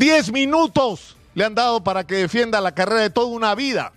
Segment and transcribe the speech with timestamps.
[0.00, 3.92] Diez minutos le han dado para que defienda la carrera de toda una vida.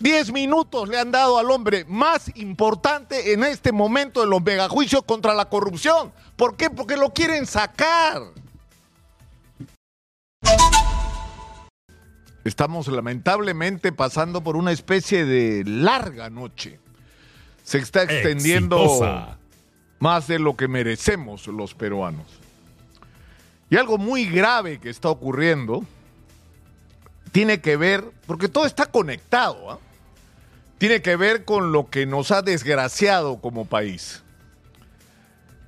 [0.00, 5.04] Diez minutos le han dado al hombre más importante en este momento de los megajuicios
[5.04, 6.12] contra la corrupción.
[6.34, 6.68] ¿Por qué?
[6.68, 8.22] Porque lo quieren sacar.
[12.42, 16.80] Estamos lamentablemente pasando por una especie de larga noche.
[17.62, 19.38] Se está extendiendo Exitosa.
[20.00, 22.26] más de lo que merecemos los peruanos.
[23.70, 25.84] Y algo muy grave que está ocurriendo
[27.30, 29.78] tiene que ver, porque todo está conectado, ¿ah?
[30.78, 34.24] tiene que ver con lo que nos ha desgraciado como país.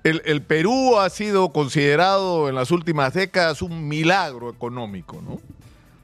[0.02, 5.40] El, el Perú ha sido considerado en las últimas décadas un milagro económico, ¿no?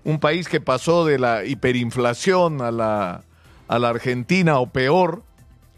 [0.04, 3.24] Un país que pasó de la hiperinflación a la,
[3.66, 5.24] a la Argentina o peor,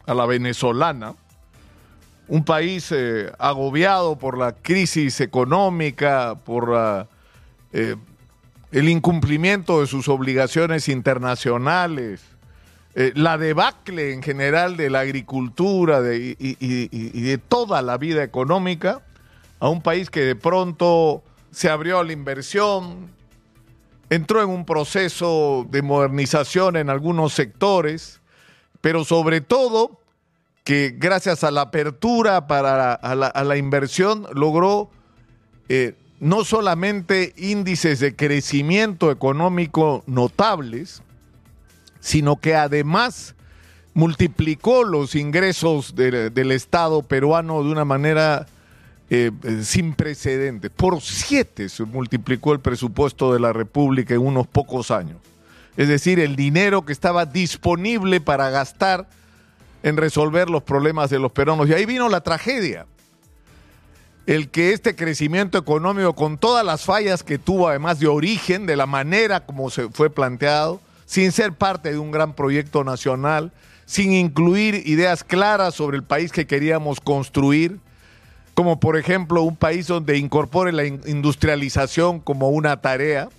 [0.06, 1.14] a la venezolana.
[2.30, 6.72] Un país eh, agobiado por la crisis económica, por
[7.72, 7.96] eh,
[8.70, 12.20] el incumplimiento de sus obligaciones internacionales,
[12.94, 19.02] eh, la debacle en general de la agricultura de- y de toda la vida económica,
[19.58, 23.08] a un país que de pronto se abrió a la inversión,
[24.08, 28.20] entró en un proceso de modernización en algunos sectores,
[28.80, 29.99] pero sobre todo
[30.64, 34.90] que gracias a la apertura para a la, inversión logró
[35.68, 41.02] eh, no solamente índices de crecimiento económico notables,
[42.00, 43.34] sino que además
[43.94, 48.46] multiplicó los ingresos de- del Estado peruano de una manera
[49.08, 50.70] eh, sin precedentes.
[50.70, 55.16] Por siete se multiplicó el presupuesto de la República en unos pocos años.
[55.76, 59.08] Es decir, el dinero que estaba disponible para gastar
[59.82, 61.68] en resolver los problemas de los peruanos.
[61.68, 62.86] Y ahí vino la tragedia.
[64.26, 68.76] El que este crecimiento económico, con todas las fallas que tuvo, además de origen, de
[68.76, 73.50] la manera como se fue planteado, sin ser parte de un gran proyecto nacional,
[73.86, 77.80] sin incluir ideas claras sobre el país que queríamos construir,
[78.54, 83.30] como por ejemplo un país donde incorpore la in- industrialización como una tarea,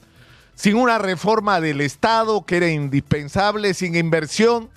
[0.55, 4.69] sin una reforma del Estado que era indispensable, sin inversión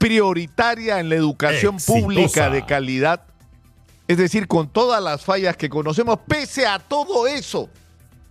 [0.00, 2.00] prioritaria en la educación Exitosa.
[2.00, 3.22] pública de calidad,
[4.08, 7.68] es decir, con todas las fallas que conocemos, pese a todo eso,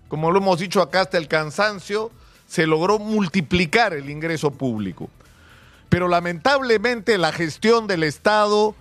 [0.07, 2.11] como lo hemos dicho acá hasta el cansancio,
[2.47, 5.11] se logró multiplicar el ingreso público.
[5.89, 8.73] Pero lamentablemente la gestión del Estado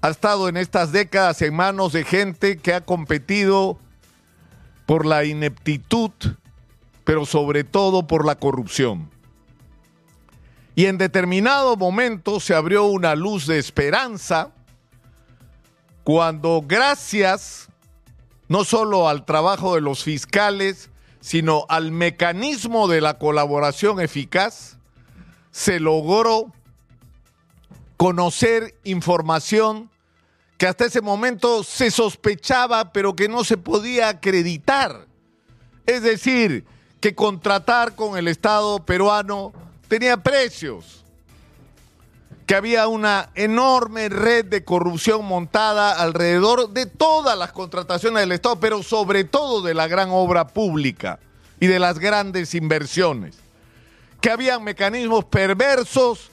[0.00, 3.78] ha estado en estas décadas en manos de gente que ha competido
[4.86, 6.10] por la ineptitud,
[7.04, 9.10] pero sobre todo por la corrupción.
[10.76, 14.52] Y en determinado momento se abrió una luz de esperanza
[16.04, 17.68] cuando gracias
[18.46, 24.76] no solo al trabajo de los fiscales, sino al mecanismo de la colaboración eficaz,
[25.50, 26.52] se logró
[27.96, 29.90] conocer información
[30.58, 35.06] que hasta ese momento se sospechaba, pero que no se podía acreditar.
[35.86, 36.66] Es decir,
[37.00, 39.54] que contratar con el Estado peruano
[39.88, 41.04] tenía precios,
[42.46, 48.60] que había una enorme red de corrupción montada alrededor de todas las contrataciones del Estado,
[48.60, 51.18] pero sobre todo de la gran obra pública
[51.58, 53.36] y de las grandes inversiones,
[54.20, 56.30] que había mecanismos perversos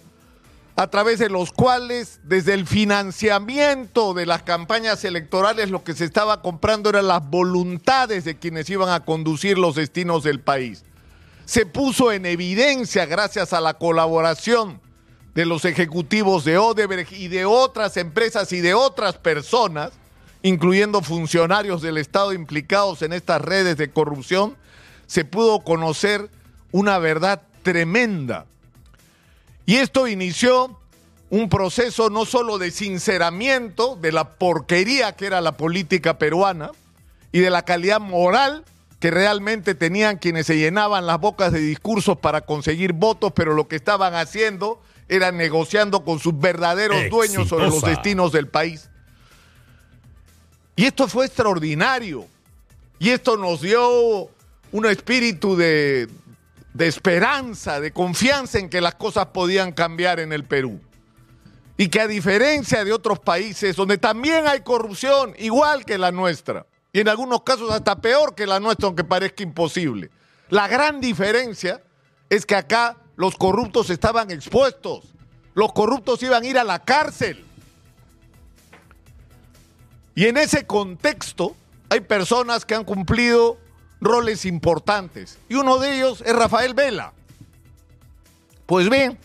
[0.76, 6.06] a través de los cuales desde el financiamiento de las campañas electorales lo que se
[6.06, 10.84] estaba comprando eran las voluntades de quienes iban a conducir los destinos del país.
[11.46, 14.80] Se puso en evidencia gracias a la colaboración
[15.36, 19.92] de los ejecutivos de Odebrecht y de otras empresas y de otras personas,
[20.42, 24.56] incluyendo funcionarios del Estado implicados en estas redes de corrupción,
[25.08, 26.30] se pudo conocer
[26.72, 28.46] una verdad tremenda.
[29.66, 30.80] Y esto inició
[31.30, 36.72] un proceso no solo de sinceramiento de la porquería que era la política peruana
[37.32, 38.66] y de la calidad moral
[39.04, 43.68] que realmente tenían quienes se llenaban las bocas de discursos para conseguir votos, pero lo
[43.68, 48.90] que estaban haciendo era negociando con sus verdaderos dueños sobre los destinos del país.
[50.78, 52.26] Y esto fue extraordinario.
[52.98, 54.30] Y esto nos dio
[54.72, 56.08] un espíritu de,
[56.74, 60.80] de esperanza, de confianza en que las cosas podían cambiar en el Perú.
[61.76, 66.66] Y que a diferencia de otros países donde también hay corrupción, igual que la nuestra,
[66.94, 70.12] y en algunos casos hasta peor que la nuestra, aunque parezca imposible,
[70.50, 71.82] la gran diferencia
[72.30, 75.04] es que acá los corruptos estaban expuestos,
[75.56, 77.44] los corruptos iban a ir a la cárcel.
[80.14, 81.56] Y en ese contexto
[81.90, 83.58] hay personas que han cumplido
[84.00, 87.14] roles importantes y uno de ellos es Rafael Vela.
[88.68, 89.18] Pues bien,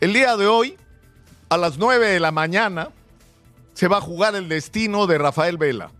[0.00, 0.78] el día de hoy,
[1.50, 2.88] a las 9 de la mañana,
[3.74, 5.90] se va a jugar el destino de Rafael Vela.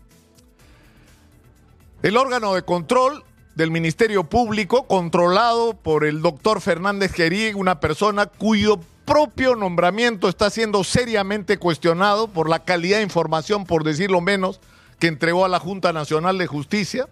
[2.04, 3.24] El órgano de control
[3.54, 10.50] del Ministerio Público, controlado por el doctor Fernández Gerí, una persona cuyo propio nombramiento está
[10.50, 14.60] siendo seriamente cuestionado por la calidad de información, por decirlo menos,
[14.98, 17.08] que entregó a la Junta Nacional de Justicia,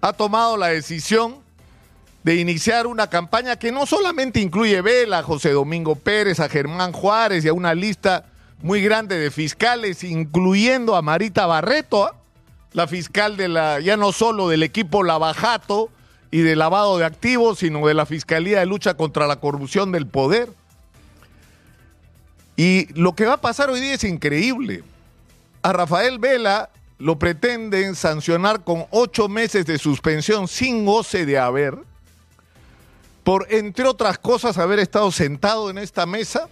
[0.00, 1.36] ha tomado la decisión
[2.22, 6.92] de iniciar una campaña que no solamente incluye Vela, a José Domingo Pérez, a Germán
[6.92, 8.24] Juárez y a una lista
[8.62, 12.17] muy grande de fiscales, incluyendo a Marita Barreto, ¿ah?
[12.72, 15.90] La fiscal de la, ya no solo del equipo Lavajato
[16.30, 20.06] y de lavado de activos, sino de la Fiscalía de Lucha contra la Corrupción del
[20.06, 20.50] Poder.
[22.56, 24.82] Y lo que va a pasar hoy día es increíble.
[25.62, 31.78] A Rafael Vela lo pretenden sancionar con ocho meses de suspensión sin goce de haber,
[33.22, 36.48] por, entre otras cosas, haber estado sentado en esta mesa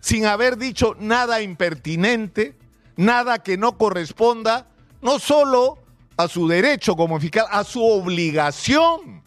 [0.00, 2.54] sin haber dicho nada impertinente,
[2.96, 4.66] nada que no corresponda,
[5.02, 5.78] no solo
[6.16, 9.24] a su derecho como fiscal, a su obligación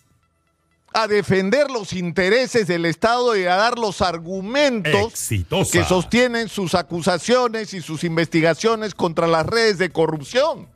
[0.94, 5.72] a defender los intereses del Estado y a dar los argumentos Exitosa.
[5.72, 10.68] que sostienen sus acusaciones y sus investigaciones contra las redes de corrupción.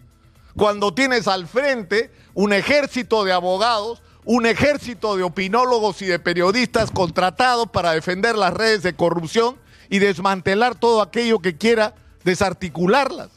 [0.56, 6.92] Cuando tienes al frente un ejército de abogados, un ejército de opinólogos y de periodistas
[6.92, 9.58] contratados para defender las redes de corrupción
[9.90, 13.30] y desmantelar todo aquello que quiera desarticularlas.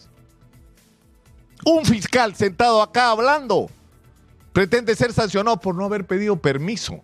[1.64, 3.70] Un fiscal sentado acá hablando
[4.52, 7.02] pretende ser sancionado por no haber pedido permiso.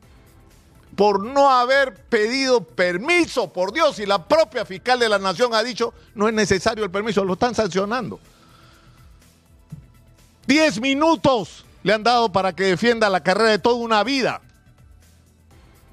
[0.97, 5.63] Por no haber pedido permiso, por Dios, y la propia fiscal de la nación ha
[5.63, 8.21] dicho, no es necesario el permiso, lo están sancionando.
[10.47, 14.43] Diez minutos le han dado para que defienda la carrera de toda una vida.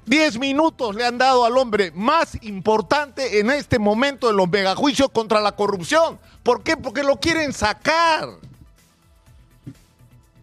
[0.08, 5.10] Diez minutos le han dado al hombre más importante en este momento de los megajuicios
[5.10, 6.18] contra la corrupción.
[6.42, 6.78] ¿Por qué?
[6.78, 8.30] Porque lo quieren sacar.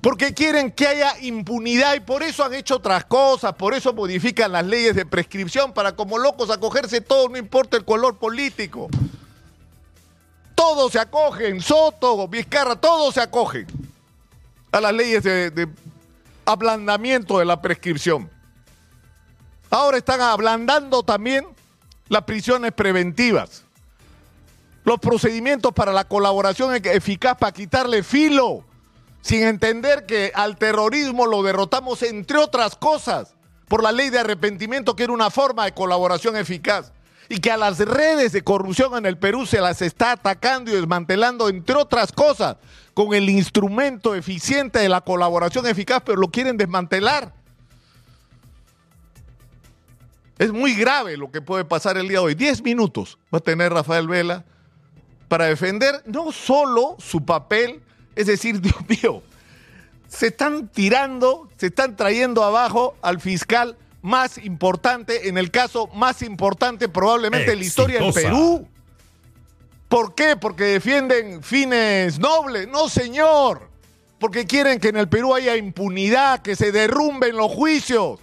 [0.02, 4.52] Porque quieren que haya impunidad y por eso han hecho otras cosas, por eso modifican
[4.52, 8.88] las leyes de prescripción para como locos acogerse todo, no importa el color político.
[10.54, 13.66] Todos se acogen, Soto, Vizcarra, todos se acogen
[14.72, 15.68] a las leyes de, de
[16.46, 18.35] ablandamiento de la prescripción.
[19.70, 21.46] Ahora están ablandando también
[22.08, 23.64] las prisiones preventivas,
[24.84, 28.64] los procedimientos para la colaboración eficaz para quitarle filo
[29.26, 33.34] sin entender que al terrorismo lo derrotamos, entre otras cosas,
[33.68, 36.92] por la ley de arrepentimiento, que era una forma de colaboración eficaz,
[37.28, 40.76] y que a las redes de corrupción en el Perú se las está atacando y
[40.76, 42.58] desmantelando, entre otras cosas,
[42.94, 47.34] con el instrumento eficiente de la colaboración eficaz, pero lo quieren desmantelar.
[50.38, 52.36] Es muy grave lo que puede pasar el día de hoy.
[52.36, 54.44] Diez minutos va a tener Rafael Vela
[55.28, 57.82] para defender no solo su papel,
[58.16, 59.24] es decir, Dios mío,
[60.08, 66.22] se están tirando, se están trayendo abajo al fiscal más importante, en el caso más
[66.22, 68.14] importante probablemente en la historia del.
[68.14, 68.68] Perú.
[69.88, 70.36] ¿Por qué?
[70.36, 72.68] Porque defienden fines nobles.
[72.68, 73.70] No, señor.
[74.19, 78.19] Porque quieren que en el Perú haya impunidad, que se derrumben los juicios.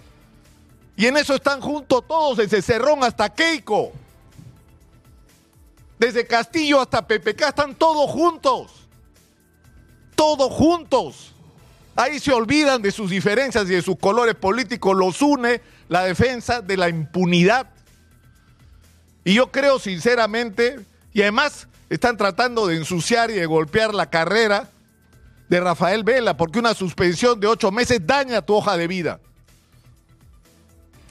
[0.95, 3.91] Y en eso están juntos todos, desde Cerrón hasta Keiko.
[5.97, 8.83] Desde Castillo hasta PPK, están todos juntos
[10.15, 11.33] todos juntos.
[11.95, 16.61] Ahí se olvidan de sus diferencias y de sus colores políticos, los une la defensa
[16.61, 17.69] de la impunidad.
[19.23, 20.79] Y yo creo sinceramente,
[21.13, 24.69] y además están tratando de ensuciar y de golpear la carrera
[25.49, 29.19] de Rafael Vela, porque una suspensión de ocho meses daña tu hoja de vida.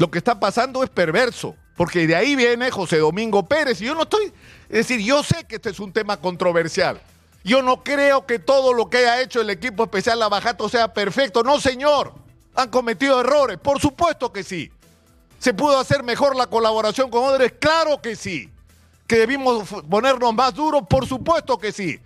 [0.02, 3.80] Lo que está pasando es perverso, porque de ahí viene José Domingo Pérez.
[3.80, 4.32] Y yo no estoy,
[4.68, 7.00] es decir, yo sé que este es un tema controversial.
[7.44, 11.44] Yo no creo que todo lo que haya hecho el equipo especial Lavajato sea perfecto.
[11.44, 12.14] No, señor.
[12.56, 13.58] Han cometido errores.
[13.58, 14.72] Por supuesto que sí.
[15.38, 17.52] ¿Se pudo hacer mejor la colaboración con Odres?
[17.60, 18.50] Claro que sí.
[19.06, 20.82] ¿Que debimos ponernos más duros?
[20.90, 22.00] Por supuesto que sí.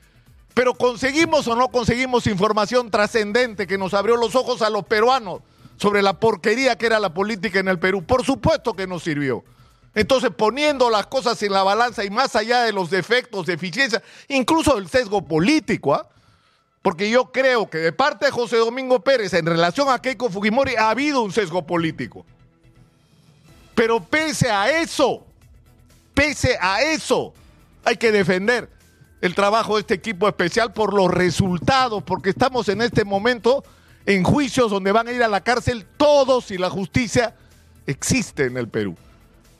[0.52, 5.40] Pero ¿conseguimos o no conseguimos información trascendente que nos abrió los ojos a los peruanos
[5.76, 8.04] sobre la porquería que era la política en el Perú?
[8.04, 9.44] Por supuesto que nos sirvió.
[9.94, 14.74] Entonces, poniendo las cosas en la balanza y más allá de los defectos, deficiencias, incluso
[14.74, 16.06] del sesgo político, ¿ah?
[16.82, 20.76] porque yo creo que de parte de José Domingo Pérez en relación a Keiko Fujimori
[20.76, 22.26] ha habido un sesgo político.
[23.74, 25.24] Pero pese a eso,
[26.12, 27.32] pese a eso,
[27.82, 28.70] hay que defender
[29.20, 33.64] el trabajo de este equipo especial por los resultados, porque estamos en este momento
[34.06, 37.34] en juicios donde van a ir a la cárcel todos y la justicia
[37.86, 38.96] existe en el Perú.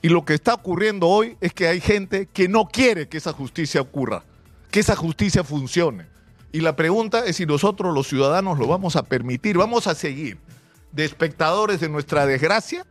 [0.01, 3.33] Y lo que está ocurriendo hoy es que hay gente que no quiere que esa
[3.33, 4.23] justicia ocurra,
[4.71, 6.05] que esa justicia funcione.
[6.51, 10.37] Y la pregunta es si nosotros los ciudadanos lo vamos a permitir, vamos a seguir
[10.91, 12.85] de espectadores de nuestra desgracia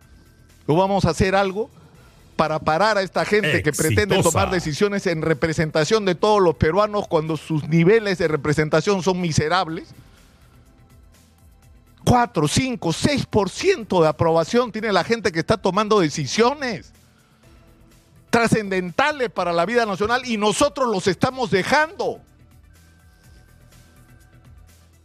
[0.66, 1.70] o vamos a hacer algo
[2.36, 7.08] para parar a esta gente que pretende tomar decisiones en representación de todos los peruanos
[7.08, 9.88] cuando sus niveles de representación son miserables.
[12.06, 16.92] 4, 5, 6% de aprobación tiene la gente que está tomando decisiones
[18.30, 22.20] trascendentales para la vida nacional y nosotros los estamos dejando.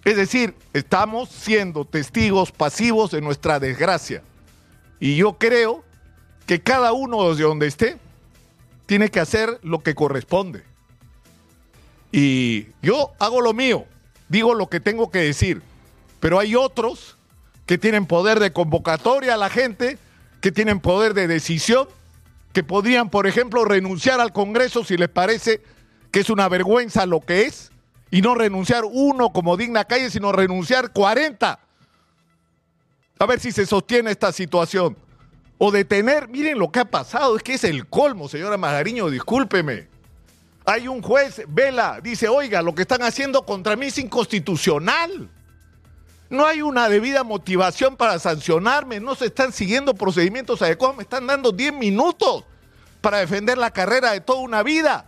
[0.05, 4.21] Es decir, estamos siendo testigos pasivos de nuestra desgracia.
[4.99, 5.83] Y yo creo
[6.45, 7.97] que cada uno desde donde esté
[8.85, 10.63] tiene que hacer lo que corresponde.
[12.11, 13.85] Y yo hago lo mío,
[14.29, 15.63] digo lo que tengo que decir,
[16.21, 17.17] pero hay otros
[17.65, 19.97] que tienen poder de convocatoria a la gente,
[20.39, 21.89] que tienen poder de decisión,
[22.53, 25.61] que podrían, por ejemplo, renunciar al Congreso si les parece
[26.11, 27.71] que es una vergüenza lo que es,
[28.11, 31.59] y no renunciar uno como digna calle, sino renunciar 40.
[33.19, 34.97] A ver si se sostiene esta situación
[35.57, 36.27] o detener.
[36.27, 39.87] Miren lo que ha pasado, es que es el colmo, señora Magariño, discúlpeme.
[40.65, 45.29] Hay un juez, Vela, dice, oiga, lo que están haciendo contra mí es inconstitucional.
[46.31, 51.27] No hay una debida motivación para sancionarme, no se están siguiendo procedimientos adecuados, me están
[51.27, 52.45] dando 10 minutos
[53.01, 55.07] para defender la carrera de toda una vida.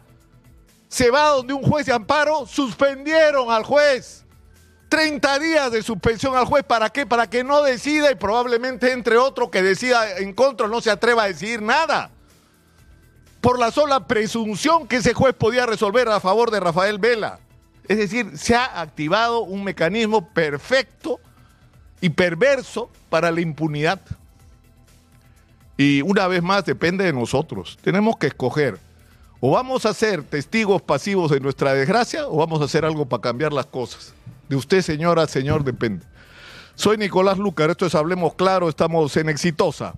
[0.90, 4.26] Se va donde un juez de amparo, suspendieron al juez.
[4.90, 6.66] 30 días de suspensión al juez.
[6.66, 7.06] ¿Para qué?
[7.06, 11.24] Para que no decida y probablemente entre otro que decida en contra no se atreva
[11.24, 12.12] a decir nada.
[13.40, 17.40] Por la sola presunción que ese juez podía resolver a favor de Rafael Vela.
[17.88, 21.20] Es decir, se ha activado un mecanismo perfecto
[22.00, 24.02] y perverso para la impunidad.
[25.78, 27.78] Y una vez más depende de nosotros.
[27.82, 28.80] Tenemos que escoger.
[29.40, 33.22] O vamos a ser testigos pasivos de nuestra desgracia o vamos a hacer algo para
[33.22, 34.14] cambiar las cosas.
[34.48, 36.06] De usted, señora, señor, depende.
[36.76, 39.96] Soy Nicolás Lucar, esto es Hablemos Claro, estamos en Exitosa.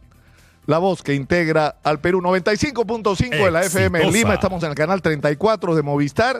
[0.65, 4.75] La voz que integra al Perú 95.5 de la FM en Lima, estamos en el
[4.75, 6.33] canal 34 de Movistar